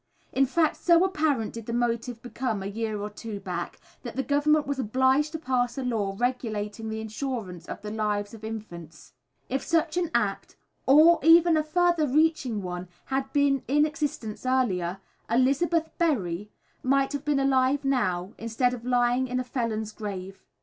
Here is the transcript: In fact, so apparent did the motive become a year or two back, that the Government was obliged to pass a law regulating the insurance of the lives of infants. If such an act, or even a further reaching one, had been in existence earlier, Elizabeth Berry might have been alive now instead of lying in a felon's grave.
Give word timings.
In 0.33 0.47
fact, 0.47 0.77
so 0.77 1.03
apparent 1.05 1.53
did 1.53 1.67
the 1.67 1.73
motive 1.73 2.23
become 2.23 2.63
a 2.63 2.65
year 2.65 2.99
or 2.99 3.07
two 3.07 3.39
back, 3.39 3.79
that 4.01 4.15
the 4.15 4.23
Government 4.23 4.65
was 4.65 4.79
obliged 4.79 5.31
to 5.33 5.37
pass 5.37 5.77
a 5.77 5.83
law 5.83 6.15
regulating 6.17 6.89
the 6.89 6.99
insurance 6.99 7.67
of 7.67 7.83
the 7.83 7.91
lives 7.91 8.33
of 8.33 8.43
infants. 8.43 9.13
If 9.47 9.61
such 9.61 9.97
an 9.97 10.09
act, 10.15 10.55
or 10.87 11.19
even 11.21 11.55
a 11.55 11.61
further 11.61 12.07
reaching 12.07 12.63
one, 12.63 12.87
had 13.13 13.31
been 13.31 13.61
in 13.67 13.85
existence 13.85 14.43
earlier, 14.43 14.97
Elizabeth 15.29 15.91
Berry 15.99 16.49
might 16.81 17.13
have 17.13 17.23
been 17.23 17.39
alive 17.39 17.85
now 17.85 18.33
instead 18.39 18.73
of 18.73 18.83
lying 18.83 19.27
in 19.27 19.39
a 19.39 19.43
felon's 19.43 19.91
grave. 19.91 20.43